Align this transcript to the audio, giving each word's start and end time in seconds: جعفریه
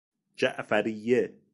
جعفریه 0.35 1.39